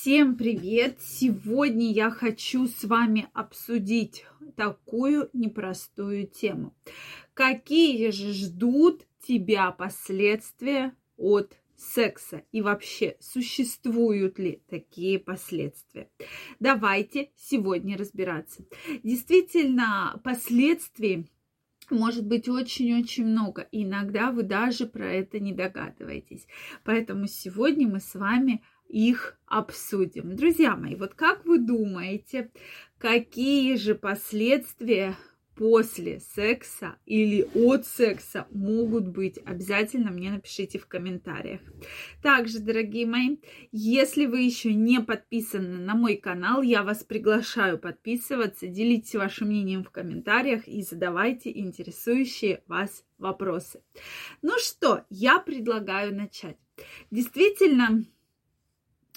[0.00, 0.98] Всем привет!
[1.02, 4.24] Сегодня я хочу с вами обсудить
[4.56, 6.74] такую непростую тему.
[7.34, 16.08] Какие же ждут тебя последствия от секса и вообще существуют ли такие последствия.
[16.60, 18.64] Давайте сегодня разбираться.
[19.02, 21.30] Действительно, последствий
[21.90, 23.68] может быть очень-очень много.
[23.70, 26.46] И иногда вы даже про это не догадываетесь.
[26.84, 30.36] Поэтому сегодня мы с вами их обсудим.
[30.36, 32.50] Друзья мои, вот как вы думаете,
[32.98, 35.16] какие же последствия
[35.54, 41.60] после секса или от секса могут быть, обязательно мне напишите в комментариях.
[42.22, 43.36] Также, дорогие мои,
[43.70, 49.84] если вы еще не подписаны на мой канал, я вас приглашаю подписываться, делитесь вашим мнением
[49.84, 53.82] в комментариях и задавайте интересующие вас вопросы.
[54.40, 56.56] Ну что, я предлагаю начать.
[57.10, 58.02] Действительно,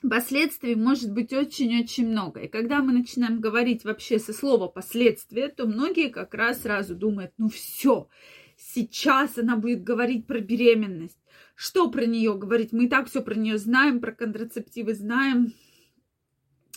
[0.00, 2.40] Последствий может быть очень-очень много.
[2.40, 7.32] И когда мы начинаем говорить вообще со слова последствия, то многие как раз сразу думают,
[7.36, 8.08] ну все,
[8.56, 11.18] сейчас она будет говорить про беременность.
[11.56, 12.72] Что про нее говорить?
[12.72, 15.52] Мы и так все про нее знаем, про контрацептивы знаем,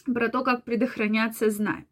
[0.06, 1.88] про то, как предохраняться знаем.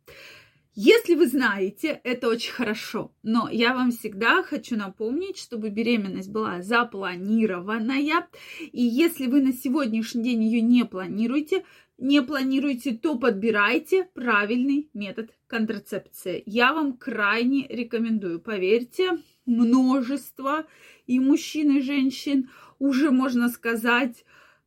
[0.75, 6.61] Если вы знаете, это очень хорошо, но я вам всегда хочу напомнить, чтобы беременность была
[6.61, 8.28] запланированная,
[8.72, 11.66] и если вы на сегодняшний день ее не планируете,
[11.98, 16.44] не планируете, то подбирайте правильный метод контрацепции.
[16.45, 18.39] Я вам крайне рекомендую.
[18.39, 20.66] Поверьте, множество
[21.08, 24.23] и мужчин, и женщин уже, можно сказать,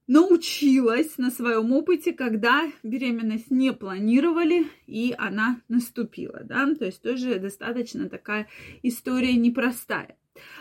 [0.06, 7.39] научилась на своем опыте, когда беременность не планировали, и она наступила, да, то есть тоже
[7.39, 8.48] достаточно такая
[8.83, 10.17] история непростая.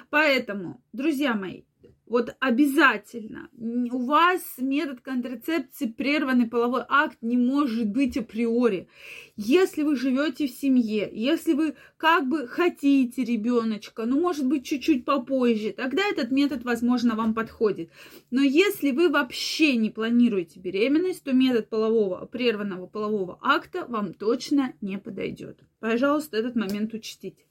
[0.09, 1.63] Поэтому, друзья мои,
[2.11, 8.89] вот обязательно у вас метод контрацепции, прерванный половой акт не может быть априори.
[9.37, 15.05] Если вы живете в семье, если вы как бы хотите ребеночка, ну, может быть, чуть-чуть
[15.05, 17.89] попозже, тогда этот метод, возможно, вам подходит.
[18.29, 24.73] Но если вы вообще не планируете беременность, то метод полового, прерванного полового акта вам точно
[24.81, 25.61] не подойдет.
[25.79, 27.45] Пожалуйста, этот момент учтите.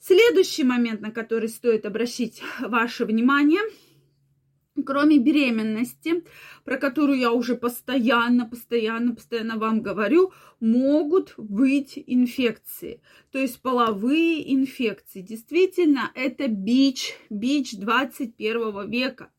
[0.00, 3.60] Следующий момент, на который стоит обращать ваше внимание,
[4.86, 6.24] кроме беременности,
[6.64, 14.54] про которую я уже постоянно, постоянно, постоянно вам говорю, могут быть инфекции, то есть половые
[14.54, 15.20] инфекции.
[15.20, 19.30] Действительно, это бич, бич 21 века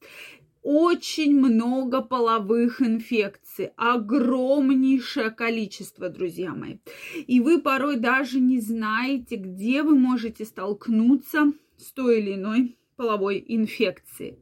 [0.63, 6.77] очень много половых инфекций, огромнейшее количество, друзья мои.
[7.27, 13.43] И вы порой даже не знаете, где вы можете столкнуться с той или иной половой
[13.47, 14.37] инфекцией.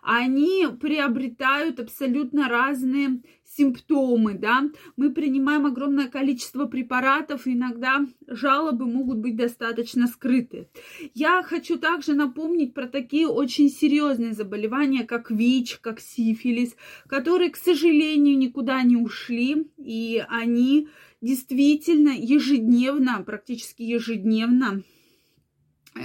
[0.00, 9.34] Они приобретают абсолютно разные симптомы, да, мы принимаем огромное количество препаратов, иногда жалобы могут быть
[9.34, 10.68] достаточно скрыты.
[11.12, 16.76] Я хочу также напомнить про такие очень серьезные заболевания, как ВИЧ, как сифилис,
[17.08, 20.88] которые, к сожалению, никуда не ушли, и они
[21.20, 24.84] действительно ежедневно, практически ежедневно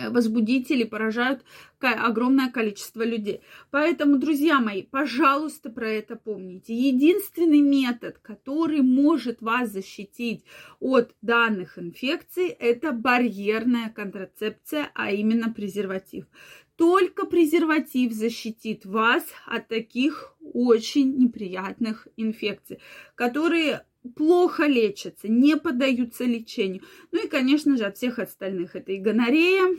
[0.10, 1.44] возбудители поражают
[1.80, 3.42] огромное количество людей.
[3.72, 6.74] Поэтому, друзья мои, пожалуйста, про это помните.
[6.74, 10.44] Единственный метод, который может вас защитить
[10.80, 16.26] от данных инфекций, это барьерная контрацепция, а именно презерватив.
[16.76, 22.80] Только презерватив защитит вас от таких очень неприятных инфекций,
[23.16, 26.84] которые плохо лечатся, не поддаются лечению.
[27.12, 29.78] Ну и, конечно же, от всех остальных это и гонорея,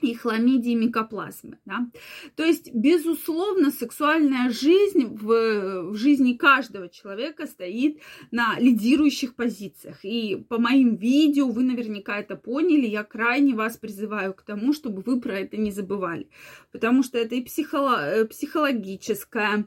[0.00, 1.58] и хламидии, и микоплазмы.
[1.64, 1.90] Да?
[2.34, 8.00] То есть, безусловно, сексуальная жизнь в, в жизни каждого человека стоит
[8.30, 10.04] на лидирующих позициях.
[10.04, 12.86] И по моим видео вы наверняка это поняли.
[12.86, 16.28] Я крайне вас призываю к тому, чтобы вы про это не забывали.
[16.72, 19.66] Потому что это и психоло- э, психологическая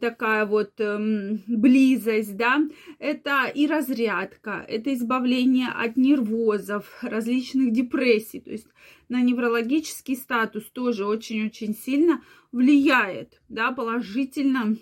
[0.00, 2.62] такая вот эм, близость, да,
[2.98, 8.66] это и разрядка, это избавление от нервозов, различных депрессий, то есть
[9.08, 12.22] на неврологический статус тоже очень-очень сильно
[12.52, 14.76] влияет, да, положительно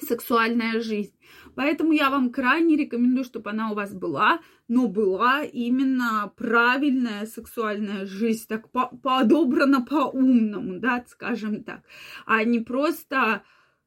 [0.00, 1.14] сексуальная жизнь.
[1.54, 8.06] Поэтому я вам крайне рекомендую, чтобы она у вас была, но была именно правильная сексуальная
[8.06, 11.82] жизнь, так по подобрана по-умному, да, скажем так,
[12.26, 13.42] а не просто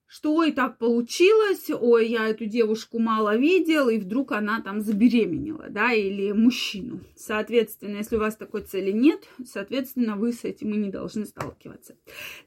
[0.08, 5.68] что ой, так получилось, ой, я эту девушку мало видел, и вдруг она там забеременела,
[5.70, 7.02] да, или мужчину.
[7.16, 11.98] Соответственно, если у вас такой цели нет, соответственно, вы с этим и не должны сталкиваться.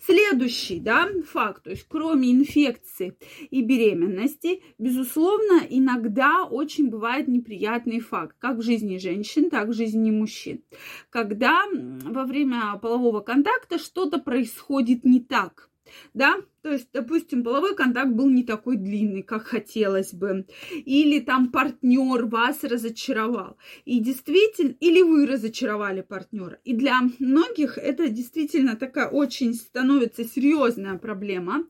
[0.01, 3.17] Следующий, да, факт, то есть кроме инфекции
[3.51, 10.11] и беременности, безусловно, иногда очень бывает неприятный факт, как в жизни женщин, так в жизни
[10.11, 10.65] мужчин.
[11.11, 11.65] Когда
[12.05, 15.70] во время полового контакта что-то происходит не так,
[16.15, 20.47] да, то есть, допустим, половой контакт был не такой длинный, как хотелось бы,
[20.85, 26.59] или там партнер вас разочаровал, и действительно, или вы разочаровали партнера.
[26.65, 31.65] И для многих это действительно такая очень становится серьезная проблема,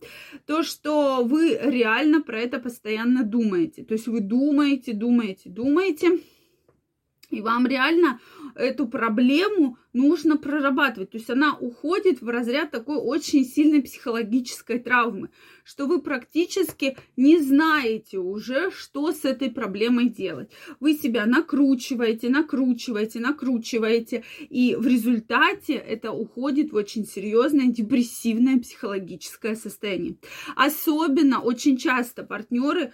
[0.46, 6.20] то, что вы реально про это постоянно думаете, то есть вы думаете, думаете, думаете,
[7.30, 8.20] и вам реально
[8.54, 11.10] эту проблему нужно прорабатывать.
[11.10, 15.30] То есть она уходит в разряд такой очень сильной психологической травмы,
[15.64, 20.50] что вы практически не знаете уже, что с этой проблемой делать.
[20.78, 29.56] Вы себя накручиваете, накручиваете, накручиваете, и в результате это уходит в очень серьезное депрессивное психологическое
[29.56, 30.16] состояние.
[30.56, 32.92] Особенно очень часто партнеры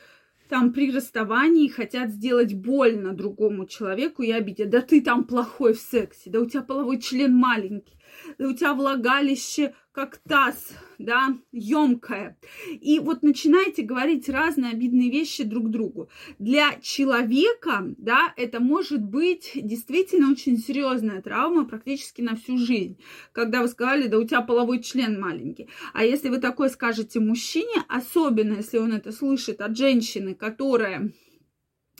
[0.48, 4.70] там при расставании хотят сделать больно другому человеку и обидеть.
[4.70, 7.95] Да ты там плохой в сексе, да у тебя половой член маленький,
[8.38, 12.38] у тебя влагалище как таз, да, емкое.
[12.68, 16.10] И вот начинаете говорить разные обидные вещи друг другу.
[16.38, 22.98] Для человека, да, это может быть действительно очень серьезная травма практически на всю жизнь.
[23.32, 25.70] Когда вы сказали, да у тебя половой член маленький.
[25.94, 31.10] А если вы такое скажете мужчине, особенно если он это слышит от женщины, которая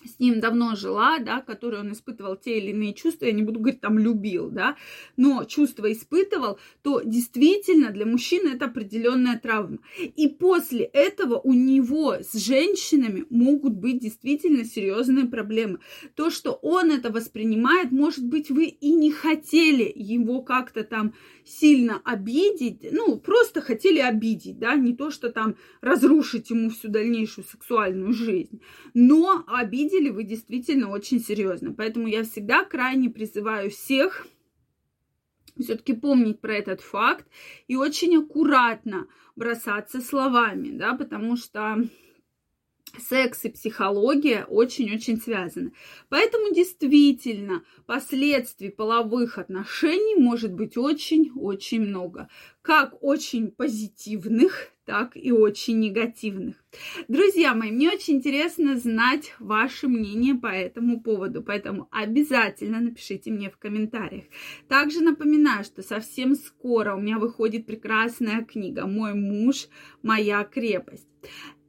[0.07, 3.61] с ним давно жила, да, который он испытывал те или иные чувства, я не буду
[3.61, 4.77] говорить там любил, да,
[5.17, 9.79] но чувства испытывал, то действительно для мужчины это определенная травма.
[9.99, 15.79] И после этого у него с женщинами могут быть действительно серьезные проблемы.
[16.15, 21.15] То, что он это воспринимает, может быть, вы и не хотели его как-то там
[21.45, 27.45] сильно обидеть, ну, просто хотели обидеть, да, не то, что там разрушить ему всю дальнейшую
[27.45, 28.61] сексуальную жизнь,
[28.95, 29.45] но
[29.97, 31.73] обидели вы действительно очень серьезно.
[31.73, 34.27] Поэтому я всегда крайне призываю всех
[35.59, 37.27] все-таки помнить про этот факт
[37.67, 41.79] и очень аккуратно бросаться словами, да, потому что
[42.99, 45.73] секс и психология очень-очень связаны.
[46.09, 52.29] Поэтому действительно последствий половых отношений может быть очень-очень много.
[52.63, 56.57] Как очень позитивных, так и очень негативных.
[57.09, 63.51] Друзья мои, мне очень интересно знать ваше мнение по этому поводу, поэтому обязательно напишите мне
[63.51, 64.25] в комментариях.
[64.69, 69.69] Также напоминаю, что совсем скоро у меня выходит прекрасная книга «Мой муж,
[70.03, 71.09] моя крепость».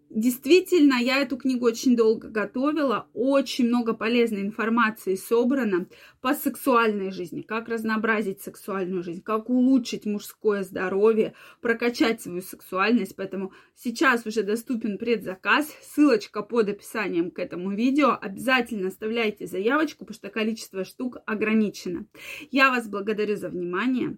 [0.10, 5.88] Действительно, я эту книгу очень долго готовила, очень много полезной информации собрано
[6.22, 13.18] по сексуальной жизни, как разнообразить сексуальную жизнь, как улучшить мужское здоровье, прокачать свою сексуальность.
[13.18, 18.18] Поэтому сейчас уже доступен предзаказ, ссылочка под описанием к этому видео.
[18.20, 22.06] Обязательно оставляйте заявочку, потому что количество штук ограничено.
[22.50, 24.18] Я вас благодарю за внимание.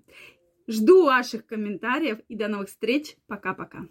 [0.68, 3.16] Жду ваших комментариев и до новых встреч.
[3.28, 3.88] Пока-пока.